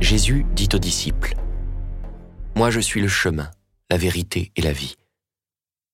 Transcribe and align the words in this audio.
Jésus 0.00 0.46
dit 0.52 0.68
aux 0.72 0.78
disciples, 0.78 1.34
Moi 2.54 2.70
je 2.70 2.78
suis 2.78 3.00
le 3.00 3.08
chemin, 3.08 3.50
la 3.90 3.96
vérité 3.96 4.52
et 4.54 4.62
la 4.62 4.72
vie. 4.72 4.94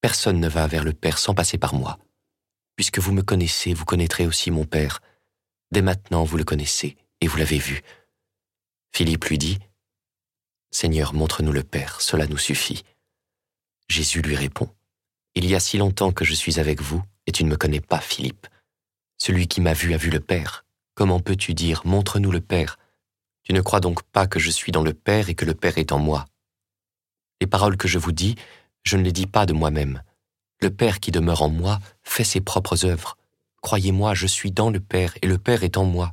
Personne 0.03 0.41
ne 0.41 0.49
va 0.49 0.67
vers 0.67 0.85
le 0.85 0.93
Père 0.93 1.17
sans 1.17 1.35
passer 1.35 1.57
par 1.57 1.75
moi. 1.75 1.99
Puisque 2.77 2.99
vous 2.99 3.13
me 3.13 3.23
connaissez, 3.23 3.73
vous 3.73 3.87
connaîtrez 3.87 4.27
aussi 4.27 4.51
mon 4.51 4.67
Père. 4.67 5.01
Dès 5.71 5.81
maintenant 5.81 6.23
vous 6.23 6.37
le 6.37 6.45
connaissez 6.45 6.97
et 7.23 7.27
vous 7.27 7.39
l'avez 7.39 7.57
vu. 7.59 7.81
Philippe 8.93 9.25
lui 9.25 9.39
dit, 9.39 9.59
Seigneur, 10.71 11.15
montre-nous 11.15 11.53
le 11.53 11.63
Père, 11.63 12.03
cela 12.03 12.27
nous 12.27 12.39
suffit. 12.39 12.85
Jésus 13.89 14.21
lui 14.21 14.37
répond, 14.37 14.69
Il 15.35 15.47
y 15.47 15.55
a 15.55 15.61
si 15.61 15.79
longtemps 15.79 16.13
que 16.13 16.27
je 16.27 16.35
suis 16.35 16.61
avec 16.61 16.83
vous, 16.83 17.03
et 17.27 17.33
tu 17.33 17.43
ne 17.43 17.49
me 17.49 17.57
connais 17.57 17.81
pas, 17.81 18.01
Philippe. 18.01 18.49
Celui 19.17 19.49
qui 19.49 19.63
m'a 19.63 19.73
vu 19.73 19.95
a 19.95 19.97
vu 19.97 20.11
le 20.11 20.21
Père. 20.21 20.67
Comment 20.95 21.21
peux-tu 21.21 21.55
dire, 21.55 21.81
Montre-nous 21.87 22.31
le 22.31 22.43
Père 22.43 22.77
Tu 23.45 23.53
ne 23.53 23.61
crois 23.61 23.81
donc 23.81 24.03
pas 24.03 24.27
que 24.27 24.39
je 24.39 24.51
suis 24.51 24.73
dans 24.73 24.83
le 24.83 24.95
Père 24.95 25.29
et 25.29 25.35
que 25.35 25.45
le 25.45 25.55
Père 25.55 25.79
est 25.79 25.93
en 25.93 25.99
moi. 25.99 26.25
Les 27.41 27.47
paroles 27.47 27.77
que 27.77 27.89
je 27.89 27.99
vous 27.99 28.13
dis, 28.13 28.37
je 28.83 28.97
ne 28.97 29.03
les 29.03 29.13
dis 29.13 29.27
pas 29.27 29.47
de 29.47 29.53
moi-même. 29.53 30.03
Le 30.61 30.71
Père 30.71 30.99
qui 30.99 31.11
demeure 31.11 31.43
en 31.43 31.51
moi 31.51 31.79
fait 32.03 32.25
ses 32.25 32.41
propres 32.41 32.87
œuvres. 32.87 33.19
Croyez-moi, 33.61 34.15
je 34.15 34.27
suis 34.27 34.51
dans 34.51 34.71
le 34.71 34.81
Père 34.81 35.15
et 35.21 35.27
le 35.27 35.39
Père 35.39 35.63
est 35.63 35.77
en 35.77 35.85
moi. 35.85 36.13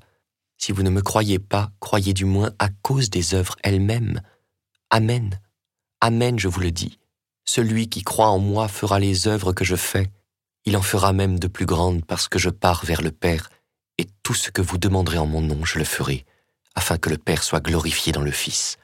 Si 0.57 0.71
vous 0.71 0.83
ne 0.83 0.89
me 0.89 1.01
croyez 1.01 1.39
pas, 1.39 1.71
croyez 1.79 2.13
du 2.13 2.25
moins 2.25 2.51
à 2.59 2.69
cause 2.69 3.09
des 3.09 3.33
œuvres 3.33 3.55
elles-mêmes. 3.63 4.21
Amen. 4.89 5.39
Amen, 6.01 6.37
je 6.37 6.49
vous 6.49 6.59
le 6.59 6.71
dis. 6.71 6.99
Celui 7.45 7.87
qui 7.87 8.03
croit 8.03 8.29
en 8.29 8.39
moi 8.39 8.67
fera 8.67 8.99
les 8.99 9.27
œuvres 9.27 9.53
que 9.53 9.65
je 9.65 9.75
fais. 9.75 10.11
Il 10.65 10.77
en 10.77 10.81
fera 10.81 11.13
même 11.13 11.39
de 11.39 11.47
plus 11.47 11.65
grandes 11.65 12.05
parce 12.05 12.27
que 12.27 12.39
je 12.39 12.49
pars 12.49 12.85
vers 12.85 13.01
le 13.01 13.11
Père, 13.11 13.49
et 13.97 14.05
tout 14.21 14.33
ce 14.33 14.51
que 14.51 14.61
vous 14.61 14.77
demanderez 14.77 15.17
en 15.17 15.25
mon 15.25 15.41
nom, 15.41 15.65
je 15.65 15.79
le 15.79 15.85
ferai, 15.85 16.25
afin 16.75 16.97
que 16.97 17.09
le 17.09 17.17
Père 17.17 17.43
soit 17.43 17.59
glorifié 17.59 18.11
dans 18.11 18.21
le 18.21 18.31
Fils. 18.31 18.77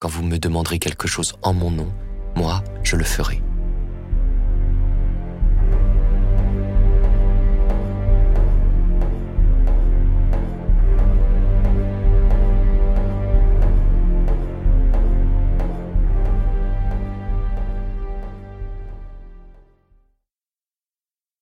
Quand 0.00 0.08
vous 0.08 0.22
me 0.22 0.38
demanderez 0.38 0.78
quelque 0.78 1.08
chose 1.08 1.34
en 1.42 1.52
mon 1.52 1.70
nom, 1.70 1.92
moi, 2.36 2.62
je 2.82 2.96
le 2.96 3.04
ferai. 3.04 3.42